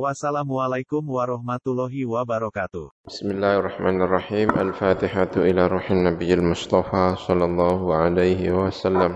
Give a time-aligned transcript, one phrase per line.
[0.00, 2.92] Wassalamualaikum warahmatullahi wabarakatuh.
[3.08, 9.12] بسم الله الرحمن الرحيم الفاتحة إلى روح النبي المصطفى صلى الله عليه وسلم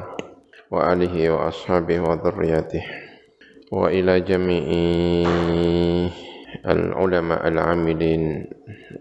[0.72, 2.84] وآله وأصحابه وذريته
[3.72, 4.64] وإلى جميع
[6.66, 8.22] العلماء العاملين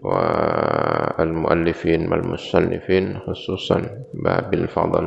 [0.04, 3.78] والمؤلفين والمصنفين خصوصا
[4.14, 5.04] باب الفضل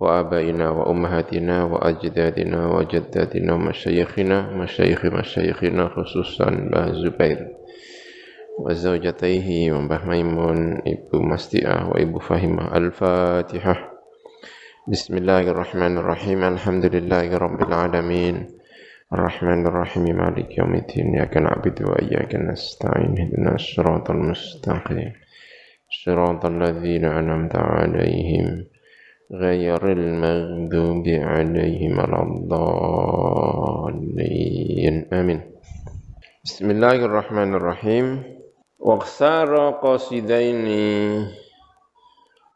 [0.00, 7.38] وآبائنا وأمهاتنا وأجدادنا وجداتنا ومشايخنا مشايخ مشايخنا خصوصا بها Zubair
[8.58, 13.92] وزوجتيه ومبه ميمون إبو مستئة وإبو فهمة الفاتحة.
[14.88, 16.44] بسم الله الرحمن الرحيم.
[16.44, 18.46] الحمد لله رب العالمين.
[19.12, 20.16] الرحمن الرحيم.
[20.16, 21.14] مالك يوم الدين.
[21.14, 23.14] إياك نعبد وإياك نستعين.
[23.18, 25.12] اهدنا الصراط المستقيم.
[26.04, 28.64] صراط الذين أنعمت عليهم.
[29.28, 34.96] غير المغضوب عليهم الضالين.
[35.12, 35.40] آمين.
[36.44, 38.22] بسم الله الرحمن الرحيم.
[38.80, 40.64] وقصار قصيدين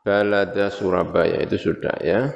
[0.06, 2.32] بلد سوربايا itu sudah ya.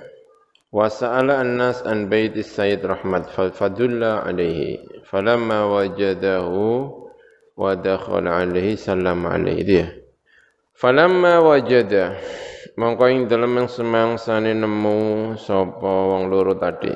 [0.69, 4.85] وسأل الناس عن بيت السيد رحمت فدل عليه.
[5.09, 6.45] فلما وجده
[7.57, 10.05] ودخل عليه سلم عليه.
[10.77, 12.21] فلما وجده
[12.77, 16.93] mongko ing dalem yang semangsane nemu sapa wong loro tadi.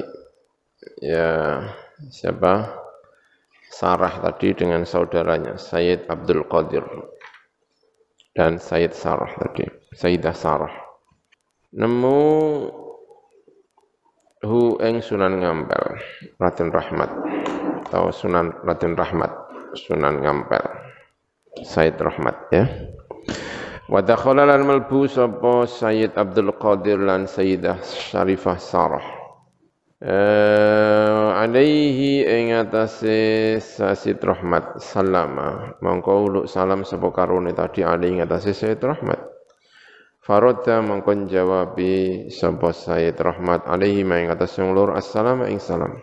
[1.01, 1.65] Ya
[2.13, 2.77] siapa?
[3.71, 6.85] Sarah tadi dengan saudaranya Sayyid Abdul Qadir
[8.37, 9.65] dan Sayyid Sarah tadi
[9.97, 10.75] Sayyidah Sarah.
[11.73, 12.21] Nemu
[14.45, 15.97] hu ing Sunan Ngampel
[16.37, 17.11] Raden Rahmat
[17.89, 19.33] atau Sunan Raden Rahmat
[19.79, 20.65] Sunan Ngampel
[21.65, 22.69] Sayyid Rahmat ya
[23.91, 29.03] Wa dakhala lan melbu sapa Sayyid Abdul Qadir lan Sayyidah Syarifah Sarah.
[29.99, 35.75] Eh alaihi ing atase Sayyid Rahmat salama.
[35.83, 39.27] Mongko uluk salam sapa karone tadi alaihi ing atase Sayyid Rahmat.
[40.23, 45.99] Faradda mongko jawabi sapa Sayyid Rahmat alaihi ing atase loro assalamu ing salam.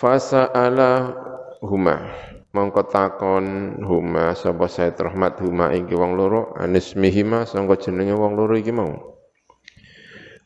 [0.00, 1.12] Fasa'ala
[1.60, 2.08] huma
[2.50, 8.58] mongko takon huma sapa Said Rahmat huma ing wong loro anismihima sangka jenenge wong loro
[8.58, 8.90] iki mau.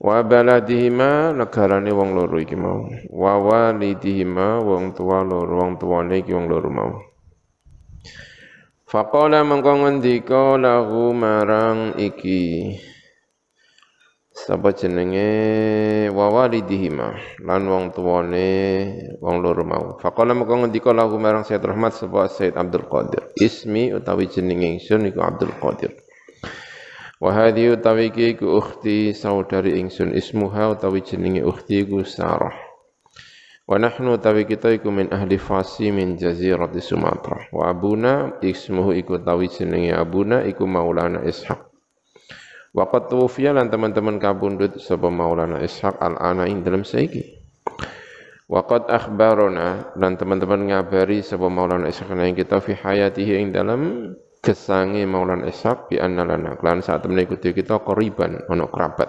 [0.04, 2.84] Wa baladihima negarane wong loro iki mau.
[3.08, 6.92] Wa walidihima wong tua loro wong tuane iki wong loro mau.
[8.84, 12.76] Faqala mongko ngendika lahu marang iki
[14.44, 15.24] Sapa jenenge
[16.12, 17.16] wa walidihima
[17.48, 18.52] lan wong tuane
[19.16, 19.96] wong loro mau.
[19.96, 23.32] Faqala moko ngendika lahu marang Sayyid Rahmat sapa Sayyid Abdul Qadir.
[23.40, 25.96] Ismi utawi jenenge ingsun iku Abdul Qadir.
[27.24, 32.52] Wa hadhihi utawi iki iku ukhti saudari ingsun ismuha utawi jenenge ukhti iku Sarah.
[33.64, 37.48] Wa nahnu utawi kita iku min ahli Fasi min jazirati Sumatera.
[37.48, 41.73] Wa abuna ismuhu iku utawi jenenge abuna iku Maulana Ishaq.
[42.74, 47.22] Waqat tuwfiya lan teman-teman kabundut sapa Maulana Ishaq al-ana ing dalam saiki.
[48.50, 54.10] Waqat akhbarona dan teman-teman ngabari sapa Maulana Ishaq ing kita fi hayatihi ing dalam
[54.42, 59.06] kesangi Maulana Ishaq bi anna lana lan saat temen ikuti kita qoriban ono kerabat.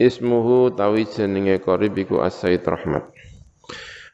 [0.00, 3.04] Ismuhu tawi jenenge qarib iku As-Said Rahmat.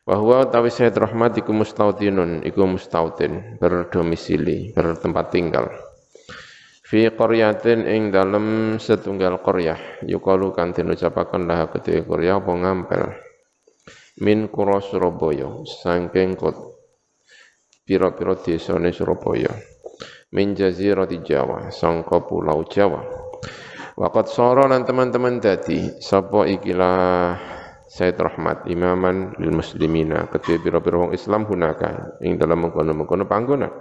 [0.02, 5.85] Bahwa tawi Said Rahmat iku mustautinun, iku mustautin, berdomisili, bertempat tinggal
[6.86, 10.06] fi qaryatin ing dalem setunggal qaryah.
[10.06, 12.38] Yukalu kan den ucapaken lah kedue qaryah
[14.22, 15.66] min kura Surabaya.
[15.66, 16.54] Saking kot
[17.82, 19.50] pira-pira desane Surabaya.
[20.30, 23.02] Min jazirati Jawa sangka pulau Jawa.
[23.96, 27.34] Waqat soro lan teman-teman dadi sapa ikilah
[27.86, 30.28] Said Rahmat imaman lil muslimina.
[30.30, 33.72] Kedue pira-pira wong Islam hunaka ing dalam mengkono-mengkono panggonan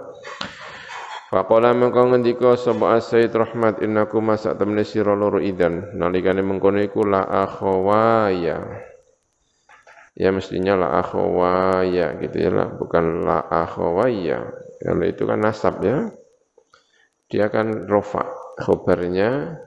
[1.26, 5.90] Faqala mengko ngendika sapa Sayyid Rahmat innaku masak temne sira loro idan.
[5.98, 8.62] Nalikane mengkono iku la akhawaya
[10.16, 16.14] ya mestinya la akhawaya gitu ya lah bukan la akhawaya kalau itu kan nasab ya.
[17.26, 18.22] Dia kan rofa
[18.62, 19.58] khobarnya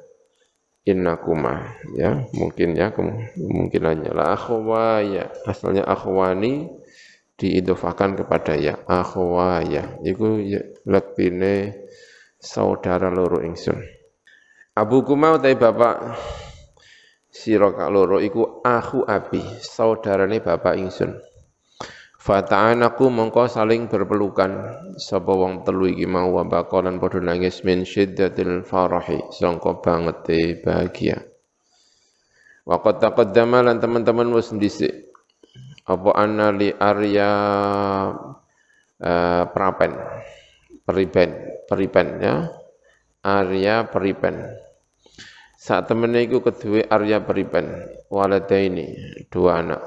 [0.87, 1.75] innakuma.
[1.99, 6.71] Ya mungkin ya kemungkinannya la akhawaya asalnya akhwani
[7.39, 11.87] diidofakan kepada ya akhwaya iku ya lebine
[12.37, 13.79] saudara loro ingsun
[14.79, 16.15] Abu Kuma utai bapak
[17.27, 21.19] sira loro iku aku abi, saudarane bapak ingsun.
[22.19, 24.51] Fata'anaku mongko saling berpelukan
[24.99, 31.27] sapa wong telu iki mau wa baqalan padha nangis min syiddatil farahi sangka bangete bahagia.
[32.67, 35.08] Wa qad taqaddama lan teman-teman wis ndhisik
[35.89, 37.31] apa anna li Arya
[39.01, 39.91] uh, prapen
[40.85, 41.29] peripen
[41.65, 42.45] peripen ya
[43.25, 44.53] Arya peripen
[45.57, 48.85] saat temennya iku kedua Arya peripen waladaini
[49.33, 49.81] dua anak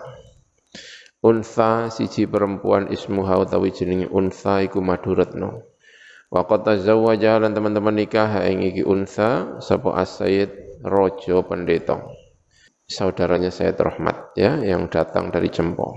[1.23, 5.63] Unsa siji perempuan ismuha utawi jenenge Unsa iku Maduratno.
[6.35, 12.03] Wa qad tazawwaja lan teman-teman nikah ing iki Unsa sapa As-Sayyid Rojo Pendeta.
[12.93, 15.97] Saudaranya Sayyid Rahmat ya yang datang dari Cempo.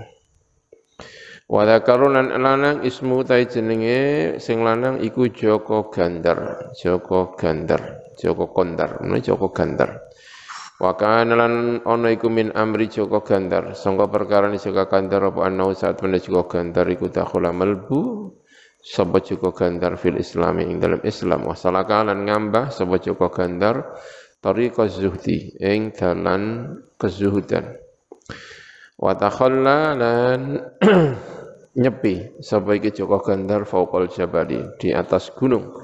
[1.46, 8.50] Wa dzakarun lan lanang ismu ta jenenge sing lanang iku Joko Gandar, Joko Gandar, Joko
[8.50, 10.10] Kondar, Joko Gandar.
[10.82, 15.46] Wa kana lan ana iku min amri Joko Gandar, sangka perkara ni Joko Gandar apa
[15.46, 18.34] ana saat menawa Joko Gandar iku dakhula melbu
[18.86, 23.98] sapa Joko Gandar fil Islami ing dalam Islam wa salaka lan ngambah sapa Joko Gandar
[24.46, 27.74] tariqa zuhdi ing dalan kezuhudan.
[28.94, 30.62] Wa takhalla lan
[31.82, 35.82] nyepi sapa iki Joko Gandar fauqal jabali di atas gunung.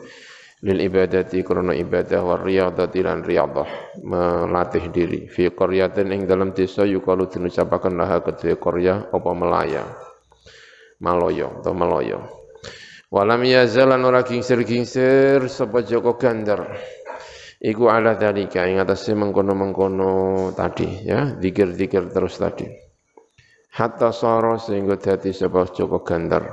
[0.62, 5.26] Lil ibadati krana ibadah wa riyadati lan riyadah melatih diri.
[5.26, 9.82] Fi qaryatin ing dalam desa yukalu dinucapaken laha kedue qarya apa melaya?
[11.02, 12.30] Maloyo atau meloyo.
[13.10, 16.78] Walam yazalan ora kingsir-kingsir sapa Joko Gandar
[17.62, 22.66] iku ala dalika ing atase mengkono-mengkono tadi ya zikir-zikir terus tadi.
[23.72, 26.44] Hatta sara sehingga dadi sapa Joko Gandar.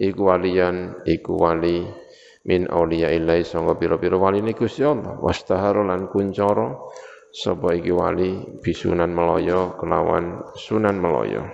[0.00, 1.84] Iku walian iku wali
[2.48, 5.20] min auliya illahi sangga pira-pira wali ni Gusti Allah.
[5.20, 6.72] Wastahara lan kuncara
[7.28, 11.44] sapa iki wali bisunan meloyo kelawan sunan meloyo.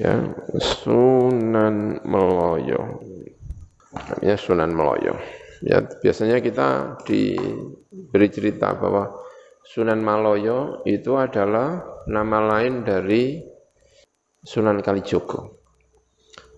[0.00, 0.16] Ya
[0.56, 2.80] sunan meloyo.
[4.24, 9.10] Ya sunan meloyo ya biasanya kita diberi cerita bahwa
[9.62, 13.38] Sunan Maloyo itu adalah nama lain dari
[14.42, 15.62] Sunan Kalijogo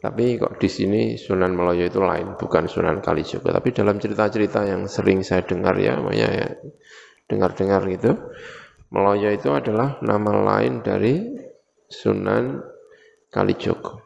[0.05, 3.49] tapi kok di sini Sunan Meloyo itu lain, bukan Sunan Kalijogo.
[3.49, 6.49] Tapi dalam cerita-cerita yang sering saya dengar ya, makanya ya
[7.25, 8.12] dengar-dengar gitu,
[8.93, 11.25] Meloyo itu adalah nama lain dari
[11.89, 12.61] Sunan
[13.33, 14.05] Kalijogo.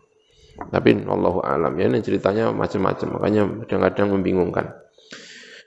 [0.71, 4.67] Tapi Allahu alam ya, ini ceritanya macam-macam, makanya kadang-kadang membingungkan.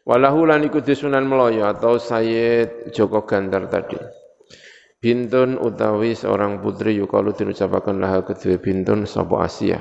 [0.01, 4.01] Walahu lan ikuti Sunan Meloyo atau Sayyid Joko Gandar tadi.
[4.97, 9.77] Bintun utawi seorang putri yukalu diucapakan laha kedua bintun sapa Asia.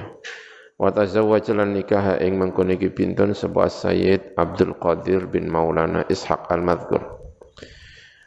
[0.81, 6.53] Wa tazawwaja lan nikah ing mengkono iki bintun sapa Sayyid Abdul Qadir bin Maulana Ishaq
[6.53, 7.01] al-Madhkur.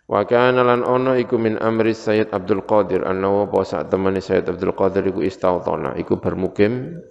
[0.09, 4.49] Wa kana lan ono iku min amri Sayyid Abdul Qadir annahu apa sak temene Sayyid
[4.49, 7.01] Abdul Qadir iku istautana iku bermukim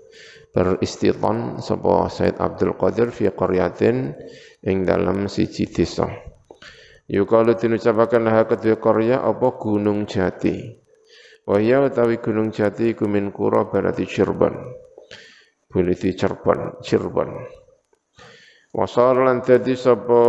[0.53, 4.13] beristiton sapa Sayyid Abdul Qadir fi qaryatin
[4.69, 6.09] ing dalam siji desa.
[7.11, 10.81] Yukalu dinucapakan laha kedua Korea apa Gunung Jati.
[11.45, 14.55] Wahya utawi Gunung Jati iku min kura berarti Cirebon.
[15.69, 17.31] Boleh di Cirebon, Cirebon.
[18.73, 20.23] Wasar lan dadi sapa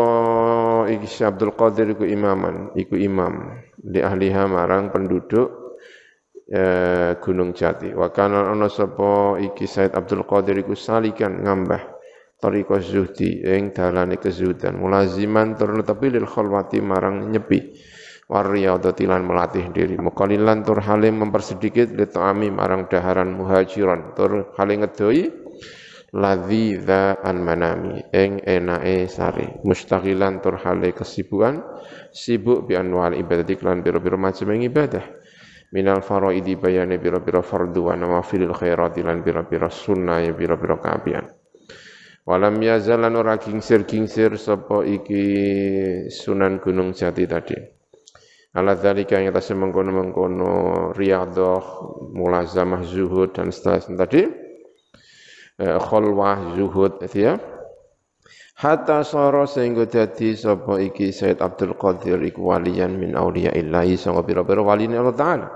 [0.91, 5.62] iki Abdul Qadir iku imaman, iku imam di ahliha marang penduduk
[6.49, 7.91] eh, Gunung Jati.
[7.95, 11.81] Wa kana ana sapa iki Said Abdul Qadir iku salikan ngambah
[12.41, 14.75] tariqa zuhdi ing dalane kezuhudan.
[14.79, 17.75] Mulaziman tur netepi lil khalwati marang nyepi.
[18.23, 19.99] Wariyadati lan melatih diri.
[19.99, 24.15] Mukalilan tur halim mempersedikit li ta'ami marang daharan muhajiran.
[24.15, 25.43] Tur halim ngedoi
[26.13, 26.77] ladzi
[27.25, 31.65] an manami ing enake sari mustaqilan tur hale kesibukan
[32.13, 35.01] sibuk bi anwal ibadah lan biro-biro macam ibadah
[35.73, 41.25] minal faraidi bayane biro-biro fardu wa nawafilil khairati lan biro-biro sunnah ya biro-biro kabian
[42.23, 45.27] Walam yazalan ora kingsir-kingsir sapa iki
[46.07, 47.59] Sunan Gunung Jati tadi.
[48.55, 51.63] Ala dzalika yang atas mengkono-mengkono riyadhah,
[52.15, 54.23] mulazamah zuhud dan seterusnya tadi.
[55.59, 57.35] Eh, khulwah zuhud ya.
[58.53, 64.21] Hatta sara sehingga dadi sapa iki Said Abdul Qadir iku walian min auliya illahi sanga
[64.21, 65.47] pira-pira waline Allah Ta'ala.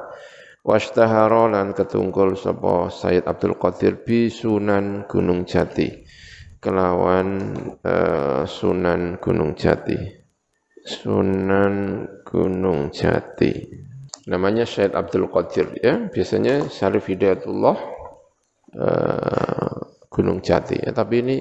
[0.65, 5.87] Washtahara lan ketungkul sapa Said Abdul Qadir bi Sunan Gunung Jati
[6.57, 7.53] kelawan
[7.85, 9.97] uh, Sunan Gunung Jati.
[10.87, 13.51] Sunan Gunung Jati.
[14.27, 16.11] Namanya Syed Abdul Qadir ya.
[16.11, 17.77] Biasanya Syarif Hidayatullah
[18.75, 19.75] uh,
[20.11, 20.91] Gunung Jati ya.
[20.91, 21.37] Tapi ini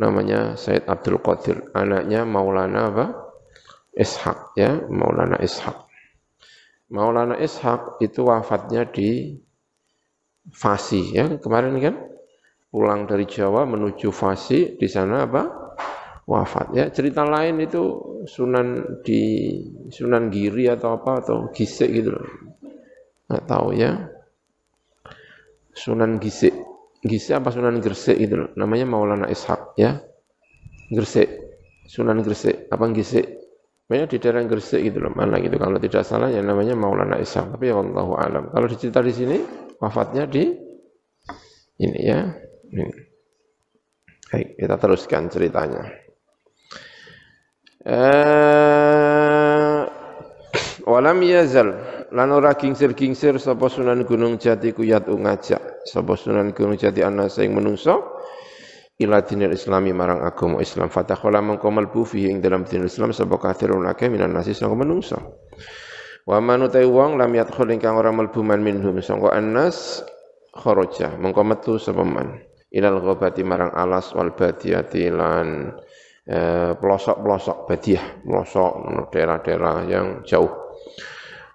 [0.00, 1.68] namanya Syed Abdul Qadir.
[1.76, 3.06] Anaknya Maulana apa?
[3.92, 5.76] Ishaq ya, Maulana Ishaq.
[6.88, 9.36] Maulana Ishaq itu wafatnya di
[10.50, 11.94] Fasi ya, kemarin kan
[12.72, 15.60] pulang dari Jawa menuju Fasi, di sana apa?
[16.30, 16.86] Wafat ya.
[16.94, 17.82] Cerita lain itu
[18.22, 19.50] Sunan di
[19.90, 22.14] Sunan Giri atau apa atau Gisik gitu.
[23.26, 24.14] Enggak tahu ya.
[25.74, 26.69] Sunan Gisik.
[27.00, 28.52] Gisik apa Sunan Gresik loh.
[28.60, 29.96] Namanya Maulana Ishaq ya.
[30.92, 31.28] Gresik.
[31.88, 33.26] Sunan Gresik apa Gisik?
[33.90, 35.56] Banyak di daerah Gresik gitu loh, mana gitu.
[35.56, 37.56] Kalau tidak salah yang namanya Maulana Ishaq.
[37.56, 38.44] Tapi ya Allah alam.
[38.52, 39.36] Kalau dicerita di sini,
[39.80, 40.44] wafatnya di
[41.80, 42.20] ini ya.
[42.70, 42.84] Ini.
[44.30, 45.82] Baik, kita teruskan ceritanya.
[47.80, 49.29] Eh,
[50.90, 51.70] walam yazal.
[52.10, 57.54] Lan ora kingsir-kingsir sapa Sunan Gunung Jati kuyat ngajak sapa Sunan Gunung Jati ana sing
[57.54, 58.18] menungso?
[58.98, 60.90] Ila dinil islami marang agama Islam.
[60.90, 65.16] Fatakhala mengko mlebu fi ing dalam dinil Islam sapa kafirun akeh minan nasi sangka menungso.
[66.26, 70.02] Wa man utai wong lam yadkhul ingkang ora mlebu man minhum sangka annas
[70.52, 71.14] kharaja.
[71.14, 72.42] Mengko metu sapa man?
[72.74, 75.74] Ilal ghabati marang alas wal badiyati lan
[76.30, 78.72] eh, pelosok-pelosok badiah pelosok
[79.10, 80.69] daerah-daerah yang jauh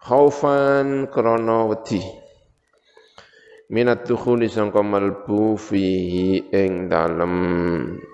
[0.05, 1.97] khaufan krana wedi
[3.73, 7.33] minat dukhuli sangka malbu fihi ing dalem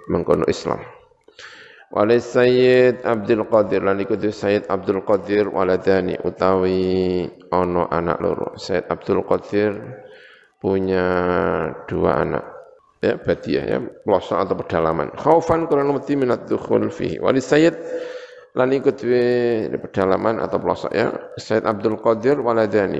[0.08, 0.80] mengkono Islam.
[1.92, 8.56] Wale Sayyid Abdul Qadir lan iku Sayyid Abdul Qadir waladani utawi ono anak loro.
[8.56, 9.76] Sayyid Abdul Qadir
[10.64, 11.08] punya
[11.92, 12.46] dua anak.
[13.02, 15.10] Ya, badiah ya, pelosok atau pedalaman.
[15.18, 17.18] Khaufan kurang mati minat dukhul fihi.
[17.18, 17.76] Wali Sayyid
[18.52, 21.08] lan ikut di pedalaman atau pelosok ya.
[21.40, 23.00] Sayyid Abdul Qadir waladani.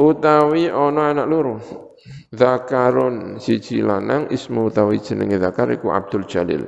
[0.00, 1.60] Utawi ana anak loro.
[2.32, 6.64] Zakarun siji lanang ismu utawi jenenge zakar iku Abdul Jalil.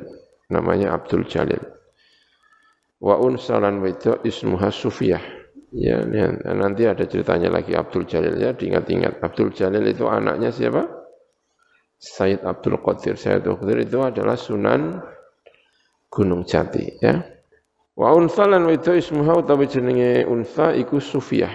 [0.52, 1.62] Namanya Abdul Jalil.
[3.00, 5.24] Wa unsalan wedok ismuha Sufiyah.
[5.72, 6.04] Ya
[6.52, 8.52] nanti ada ceritanya lagi Abdul Jalil ya.
[8.52, 10.84] Diingat-ingat Abdul Jalil itu anaknya siapa?
[11.96, 13.16] Sayyid Abdul Qadir.
[13.16, 15.00] Sayyid Abdul Qadir itu adalah Sunan
[16.12, 17.31] Gunung Jati ya
[18.02, 21.54] wa unsalan wedok ismuha utawi jenenge unsa iku Sufiyah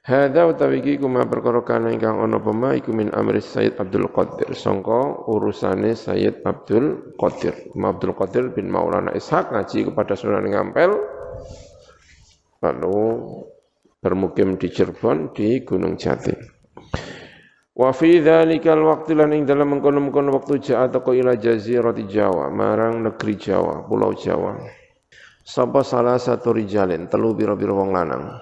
[0.00, 4.48] Hadza utawi iki kuma perkara kana ingkang ana pema iku min amri Sayyid Abdul Qadir
[4.56, 7.52] sangka urusane Sayyid Abdul Qadir.
[7.76, 10.96] Abdul Qadir bin Maulana Ishaq ngaji kepada Sunan Ngampel
[12.64, 12.98] lalu
[14.00, 16.32] bermukim di Cirebon di Gunung Jati.
[17.76, 23.04] Wa fi dzalikal waqti lan ing dalam mengkono-mengkono waktu ja'a teko ila jazirati Jawa, marang
[23.04, 24.79] negeri Jawa, pulau Jawa.
[25.50, 28.38] Sapa salah satu rijalin, telu biro-biro wong lanang.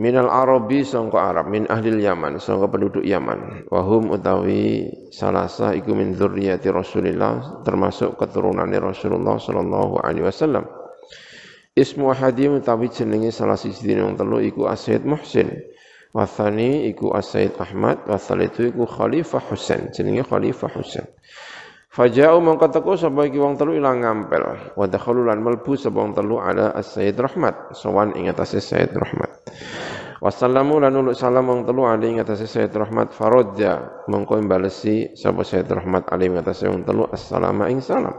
[0.00, 1.52] Minal arabi sangka Arab.
[1.52, 3.68] Min ahli Yaman sangka penduduk Yaman.
[3.68, 10.64] Wahum utawi salasa iku min dzurriyyati Rasulillah termasuk keturunan Rasulullah sallallahu alaihi wasallam.
[11.76, 15.52] Ismu hadim utawi jenenge salah siji wong telu iku Asyid Muhsin.
[16.16, 21.04] Wathani iku Asyid Ahmad Wathalitu iku Khalifah Husain jenenge Khalifah Husain
[21.98, 26.14] Faja'u mongko teko sapa iki wong telu ilang ngampel wa dakhalu lan melbu sapa wong
[26.14, 29.34] telu ala As-Sayyid Rahmat sowan ing atase Sayyid Rahmat
[30.22, 35.46] Wassalamu lan uluk salam wong telu ali ing atase Sayyid Rahmat faradja mengko balesi sapa
[35.46, 38.14] Sayyid Rahmat ali ing atase wong telu assalamu ing salam.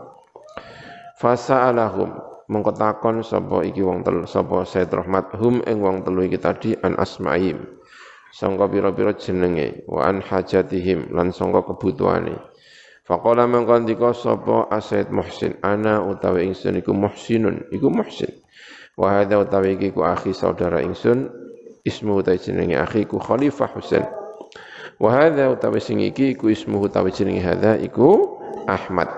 [1.19, 6.39] Fasa'alahum mengko takon sapa iki wong telu sapa Sayyid Rahmat hum ing wong telu iki
[6.39, 7.63] tadi an asma'im.
[8.31, 12.58] Sangka pira-pira jenenge wa an hajatihim lan sangka kebutuhane.
[13.09, 15.57] Faqala mengko ndika sapa Asyid Muhsin?
[15.65, 17.65] Ana utawi ingsun iku muhsinun.
[17.73, 18.29] Iku muhsin.
[18.93, 21.25] Wa hadza utawi iku akhi saudara ingsun.
[21.81, 24.05] Ismuhu ta jenenge akhiku Khalifah Husain.
[25.01, 28.37] Wa hadza utawi sing iki iku ismuhu utawi jenenge hadza iku
[28.69, 29.09] Ahmad.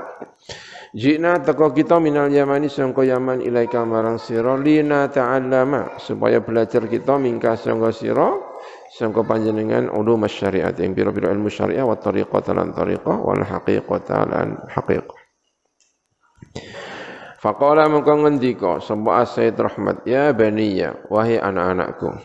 [0.95, 7.19] Jina teko kita minal Yamani sangka Yaman ilaika marang sira lina ta'allama supaya belajar kita
[7.19, 8.50] mingka sangka sira
[8.91, 14.59] sangka panjenengan ulum syariat yang pira-pira ilmu syariah wa tariqah lan tariqah wal haqiqah lan
[14.67, 15.19] haqiqah.
[17.39, 22.19] Faqala mengko ngendika sapa Sayyid Rahmat ya baniya wahai anak-anakku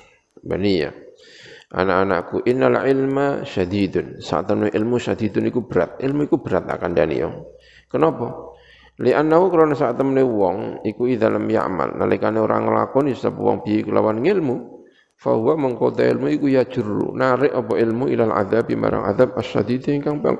[0.44, 0.92] baniya
[1.72, 4.20] anak-anakku innal ilma syadidun.
[4.20, 7.22] Saat ilmu syadidun iku berat ilmu iku berat akan dani
[7.88, 8.58] kenapa?
[8.96, 13.84] Li'annahu karena saat temne wong iku idza lam ya'mal nalikane ora nglakoni sapa wong piye
[13.84, 14.75] kelawan ilmu
[15.26, 19.82] fa huwa mengkota ilmu iku ya jurru narik apa ilmu ilal adzab marang adzab asyadid
[19.90, 20.38] ingkang bang.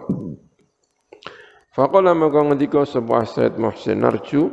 [1.75, 4.47] Faqala maka ngendika sebuah Said Muhsin narju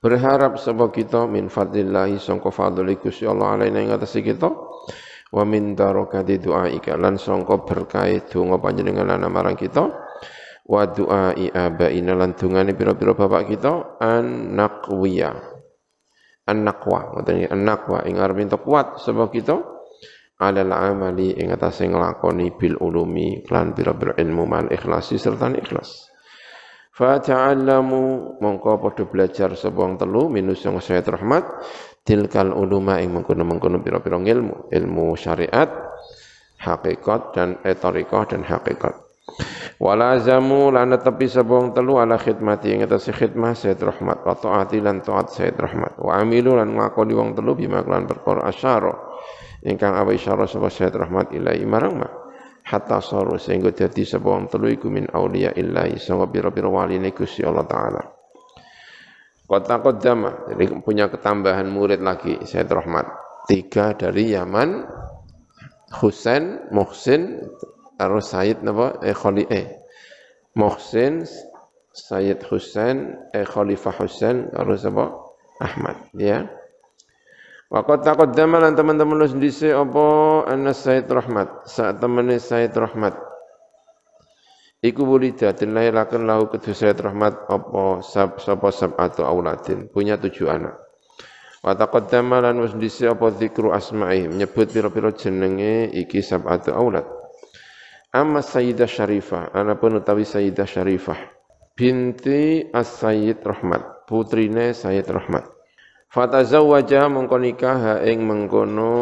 [0.00, 4.48] berharap sebab kita min fadlillahi sangka fadli Gusti Allah alaina ing atas kita
[5.30, 9.92] wa min barakati du'aika lan sangka berkah donga panjenengan marang kita
[10.66, 15.45] wa du'ai abaina lan dungane pira-pira bapak kita an naqwiya
[16.46, 17.14] an-naqwa.
[17.14, 18.06] Ngoten an-naqwa.
[18.06, 19.58] Ing arep kuat sebab kita
[20.40, 26.12] alal amali ing atase nglakoni bil ulumi klan pira-pira ilmu mal ikhlasi serta ikhlas.
[26.96, 31.44] Fa ta'allamu mongko padha belajar sapa telu minus yang saya rahmat
[32.08, 35.68] tilkal uluma ing mengkono-mengkono pira-pira ilmu ilmu syariat
[36.56, 38.96] hakikat dan etorikoh dan hakikat
[39.76, 42.72] Wala zamu lan tepi sabong telu ala khidmati.
[42.72, 44.24] Ing atas khidmah Sayyid Rahmat.
[44.24, 46.00] Wa taati lan taat Sayyid Rahmat.
[46.00, 48.94] Wa amilu lan ngakoni wong telu bima kelan perkara asyara.
[49.60, 52.08] Ingkang awa isyara sapa Sayyid Rahmat ilai marang ma.
[52.66, 56.00] Hatta saru sehingga dadi sapa wong telu iku min auliya illahi.
[56.00, 58.02] Sanga pira-pira waline Gusti Allah taala.
[59.46, 63.06] Kota Kodama, jadi punya ketambahan murid lagi, Sayyid Rahmat.
[63.46, 64.82] Tiga dari Yaman,
[66.02, 67.46] Husain, Muhsin,
[67.96, 69.00] karo Said napa?
[69.00, 69.80] Eh Khali eh
[70.56, 71.24] Muhsin
[71.96, 75.04] Sayyid Husain eh Khalifah Husain karo sapa
[75.60, 76.44] Ahmad ya.
[77.66, 80.06] Waqat taqaddama lan teman-teman lu sendiri apa?
[80.46, 81.66] Anna Sayyid Rahmat.
[81.66, 83.16] Saat temene Sayyid Rahmat.
[84.84, 89.90] Iku wulida dan lahirakan lahu kedua Sayyid Rahmat apa sab sapa sab atau auladin.
[89.90, 90.78] Punya tujuh anak.
[91.64, 94.30] Wa taqaddama lan wis dhisik apa zikru asma'i.
[94.30, 97.15] Menyebut pira-pira jenenge iki sab atau aulad
[98.16, 101.20] Amma Sayyidah Syarifah, anapun utawi Sayyidah Syarifah,
[101.76, 105.44] binti As-Sayyid Rahmat, putrine Sayyid Rahmat.
[106.08, 108.96] Fatazawwaja mengko nikah ing mengkono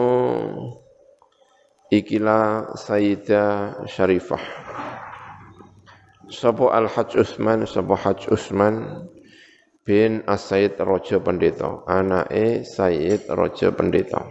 [1.95, 4.43] ikilah Sayyidah Syarifah.
[6.27, 9.07] Sapa Al-Hajj Utsman, sapa Hajj Utsman
[9.87, 14.27] bin As-Sayyid Raja Pendeta, anake Sayyid Raja Pendeta.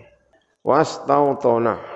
[0.59, 1.92] Wastautona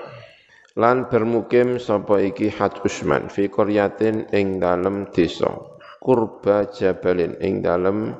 [0.78, 5.50] lan bermukim sapa iki Haj Usman fi qaryatin ing dalem desa.
[5.98, 8.14] Kurba jabalin ing dalem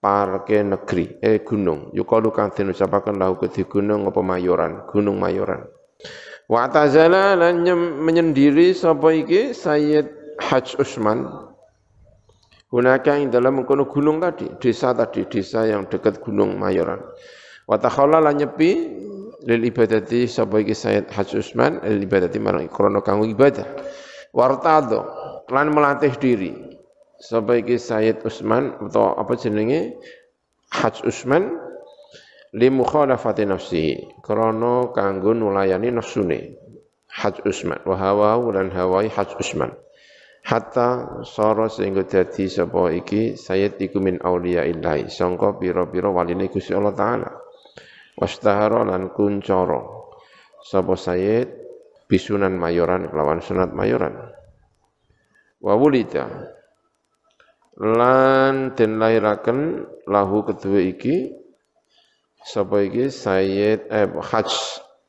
[0.00, 1.92] parke negeri eh gunung.
[1.92, 4.88] Yukalu kang den ucapaken lahu kedhi gunung apa mayoran?
[4.88, 5.68] Gunung mayoran.
[6.48, 7.68] Wa tazala lan
[8.00, 10.08] menyendiri sapa iki Sayyid
[10.40, 11.28] Haj Usman.
[12.68, 17.00] Gunaka ing dalam mengkono gunung tadi, desa tadi, desa yang dekat gunung Mayoran.
[17.64, 18.72] Wa takhalla lan nyepi
[19.48, 21.80] lil ibadati sapa iki Sayyid Haji Usman?
[21.80, 23.64] Lil ibadati marang krana kanggo ibadah.
[24.36, 25.08] Wartado
[25.48, 26.52] lan melatih diri.
[27.16, 29.96] Sapa iki Sayyid Usman atau apa jenenge?
[30.68, 31.56] Haji Usman
[32.52, 36.60] li mukhalafati nafsi krana kanggo nulayani nafsune.
[37.08, 39.72] Haji Usman wa hawa lan hawai Haji Usman.
[40.44, 45.08] Hatta sara sehingga dadi sapa iki Sayyid iku min auliya illahi.
[45.08, 47.47] Sangka pira-pira waline Gusti Allah taala
[48.18, 49.78] wastahara lan kuncara
[50.66, 51.48] sapa Sayyid
[52.10, 54.34] bisunan mayoran kelawan sunat mayoran.
[55.62, 56.26] Wa wulida.
[57.78, 61.30] Lan den lahiraken lahu kedua iki
[62.42, 63.06] sapa iki?
[63.06, 64.50] Sayyid eh Haj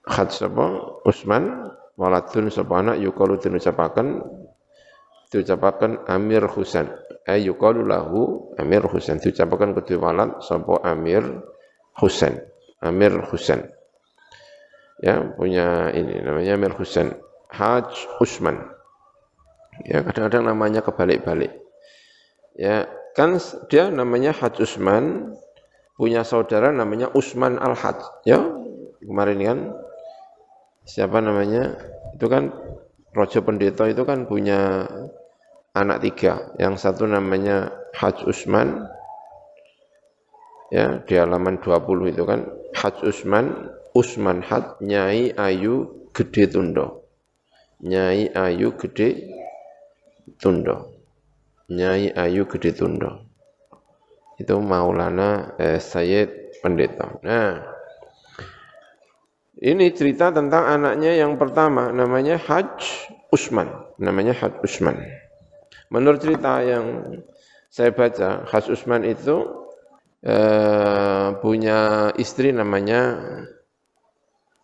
[0.05, 0.65] Haj sapa?
[1.01, 3.01] Usman waladun sapa anak?
[3.01, 4.21] Yukalu den ucapaken
[5.33, 6.93] diucapaken Amir Husain.
[7.25, 9.17] Ay yukalu lahu Amir Husain.
[9.17, 11.25] Diucapaken kedua walad sapa Amir
[11.97, 12.37] Husain
[12.79, 13.67] Amir Husain.
[14.99, 17.15] Ya, punya ini namanya Amir Husain.
[17.51, 18.59] Haj Usman.
[19.87, 21.55] Ya, kadang-kadang namanya kebalik-balik.
[22.55, 23.39] Ya, kan
[23.71, 25.35] dia namanya Haj Usman,
[25.95, 28.27] punya saudara namanya Usman Al-Haj.
[28.27, 28.43] Ya,
[28.99, 29.59] kemarin kan
[30.83, 31.79] siapa namanya?
[32.15, 32.51] Itu kan
[33.15, 34.85] Rojo Pendeta itu kan punya
[35.73, 36.51] anak tiga.
[36.59, 38.85] Yang satu namanya Haj Usman,
[40.69, 47.03] ya di halaman 20 itu kan Haj Usman Usman Had Nyai Ayu Gede Tundo
[47.83, 49.27] Nyai Ayu Gede
[50.39, 50.95] Tundo
[51.67, 53.27] Nyai Ayu Gede Tundo
[54.39, 57.19] itu Maulana eh, Sayyid Pendeta.
[57.19, 57.59] Nah
[59.59, 62.79] ini cerita tentang anaknya yang pertama namanya Haj
[63.35, 63.67] Usman.
[63.99, 64.95] Namanya Haj Usman.
[65.91, 67.19] Menurut cerita yang
[67.67, 69.58] saya baca Haj Usman itu
[70.23, 73.01] eh, punya istri namanya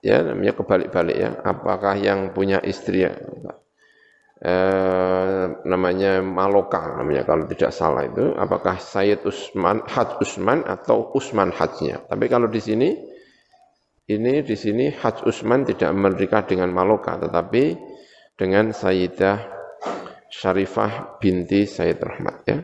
[0.03, 1.31] ya namanya kebalik-balik ya.
[1.41, 3.13] Apakah yang punya istri ya
[4.43, 11.55] eh, namanya Maloka namanya kalau tidak salah itu apakah Sayyid Usman Haj Usman atau Usman
[11.55, 12.03] Hajnya.
[12.05, 12.89] Tapi kalau di sini
[14.05, 17.95] ini di sini Haj Usman tidak menikah dengan Maloka tetapi
[18.35, 19.55] dengan Sayyidah
[20.29, 22.59] Syarifah binti Sayyid Rahmat ya.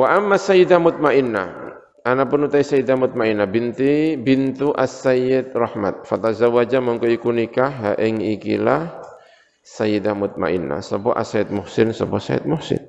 [0.00, 1.76] Wa amma Sayyidah Mutmainnah.
[2.08, 6.08] Ana pun utai Sayyidah Mutmainnah binti bintu As-Sayyid Rahmat.
[6.08, 8.88] Fatazawaja mongko iku nikah ha ing ikilah
[9.60, 10.80] Sayyidah Mutmainnah.
[10.80, 12.80] Sapa As-Sayyid Muhsin sapa Sayyid Muhsin?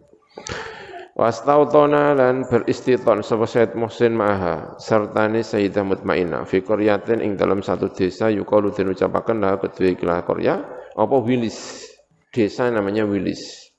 [1.11, 7.91] Wastautona lan beristiton sapa Said Muhsin Maha sertane Sayyidah Mutmainah fi qaryatin ing dalam satu
[7.91, 10.63] desa yukalu den ucapaken lah kedua ikilah qarya
[10.95, 11.83] apa Wilis?
[12.31, 13.69] Desa namanya Wilis.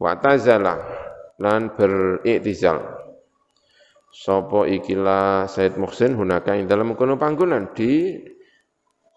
[0.00, 1.03] Wa tazala
[1.42, 3.04] lan beriktizal.
[4.14, 8.14] Sapa ikilah Said Muhsin hunaka ing dalam kono panggonan di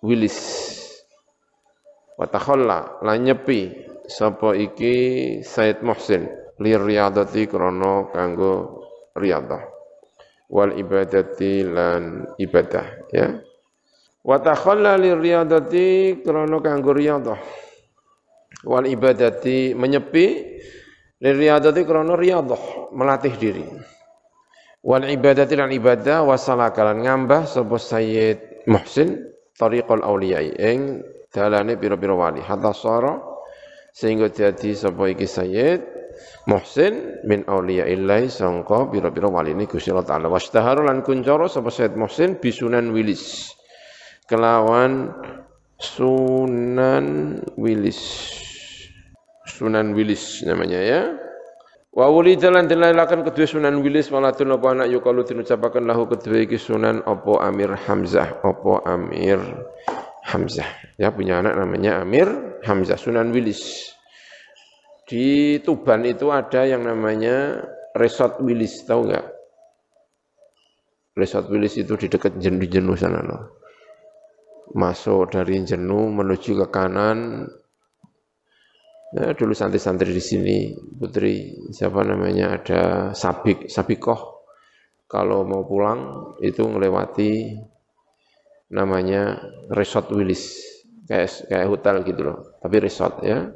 [0.02, 0.38] Wilis.
[2.18, 4.96] Wa takhalla lan nyepi sapa iki
[5.46, 6.26] Said Muhsin
[6.58, 8.82] li riyadati krono kanggo
[9.14, 9.62] riyadah.
[10.50, 13.38] Wal ibadati lan ibadah ya.
[14.26, 17.38] Wa takhalla li riyadati krono kanggo riyadah.
[18.66, 20.26] Wal ibadati menyepi
[21.22, 23.66] li riyadati krono riyadah melatih diri
[24.86, 29.26] wal ibadati lan ibadah wasalakalan ngambah sapa Sayyid Muhsin
[29.58, 31.02] tariqul auliyai ing
[31.34, 33.18] dalane pira-pira wali hatta sara
[33.92, 35.82] sehingga jadi sapa iki Sayyid
[36.48, 40.28] Muhsin min illahi sangka pira-pira waline Gusti Allah taala.
[40.32, 43.54] Wastahara lan kuncara sapa Said Muhsin bisunan wilis.
[44.26, 45.14] Kelawan
[45.78, 48.02] Sunan Wilis.
[49.48, 51.02] Sunan Wilis namanya ya.
[51.96, 56.60] Wa wulida lan dilahiraken kedua Sunan Wilis waladun apa anak yukalu dinucapaken lahu kedua iki
[56.60, 59.42] Sunan apa Amir Hamzah apa Amir
[60.28, 60.68] Hamzah.
[61.00, 62.28] Ya punya anak namanya Amir
[62.68, 63.96] Hamzah Sunan Wilis.
[65.08, 67.64] Di Tuban itu ada yang namanya
[67.96, 69.26] Resort Willis, tahu nggak?
[71.18, 73.44] Resort Willis itu di dekat Jenuh, Jenuh sana loh.
[74.78, 77.48] Masuk dari Jenuh menuju ke kanan.
[79.08, 82.82] Ya, dulu santri-santri di sini, putri siapa namanya ada
[83.16, 84.44] Sabik, Sabikoh.
[85.08, 87.56] Kalau mau pulang itu melewati
[88.76, 89.40] namanya
[89.72, 90.60] Resort Willis,
[91.08, 93.48] kayak kayak hotel gitu loh, tapi resort ya